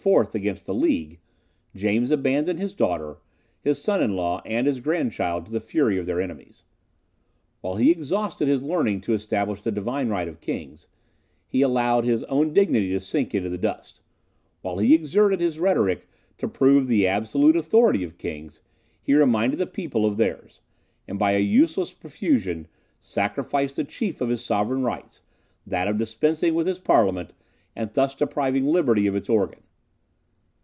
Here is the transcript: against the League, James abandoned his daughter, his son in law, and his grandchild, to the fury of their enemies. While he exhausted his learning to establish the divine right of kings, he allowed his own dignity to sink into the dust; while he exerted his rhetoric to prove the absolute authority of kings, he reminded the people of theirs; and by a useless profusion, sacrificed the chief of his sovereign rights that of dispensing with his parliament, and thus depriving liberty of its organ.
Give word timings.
against 0.33 0.65
the 0.65 0.73
League, 0.73 1.19
James 1.75 2.09
abandoned 2.09 2.57
his 2.57 2.73
daughter, 2.73 3.17
his 3.61 3.79
son 3.79 4.01
in 4.01 4.15
law, 4.15 4.41
and 4.45 4.65
his 4.65 4.79
grandchild, 4.79 5.45
to 5.45 5.51
the 5.51 5.59
fury 5.59 5.99
of 5.99 6.07
their 6.07 6.19
enemies. 6.19 6.63
While 7.59 7.75
he 7.75 7.91
exhausted 7.91 8.47
his 8.47 8.63
learning 8.63 9.01
to 9.01 9.13
establish 9.13 9.61
the 9.61 9.71
divine 9.71 10.09
right 10.09 10.27
of 10.27 10.41
kings, 10.41 10.87
he 11.47 11.61
allowed 11.61 12.03
his 12.03 12.23
own 12.23 12.51
dignity 12.51 12.89
to 12.93 12.99
sink 12.99 13.35
into 13.35 13.47
the 13.49 13.59
dust; 13.59 14.01
while 14.63 14.79
he 14.79 14.95
exerted 14.95 15.39
his 15.39 15.59
rhetoric 15.59 16.07
to 16.39 16.47
prove 16.47 16.87
the 16.87 17.05
absolute 17.05 17.55
authority 17.55 18.03
of 18.03 18.17
kings, 18.17 18.63
he 19.03 19.13
reminded 19.13 19.59
the 19.59 19.67
people 19.67 20.03
of 20.07 20.17
theirs; 20.17 20.61
and 21.07 21.19
by 21.19 21.33
a 21.33 21.39
useless 21.39 21.93
profusion, 21.93 22.67
sacrificed 23.01 23.75
the 23.75 23.83
chief 23.83 24.19
of 24.19 24.29
his 24.29 24.43
sovereign 24.43 24.81
rights 24.81 25.21
that 25.67 25.87
of 25.87 25.97
dispensing 25.99 26.55
with 26.55 26.65
his 26.65 26.79
parliament, 26.79 27.33
and 27.75 27.93
thus 27.93 28.15
depriving 28.15 28.65
liberty 28.65 29.05
of 29.05 29.15
its 29.15 29.29
organ. 29.29 29.59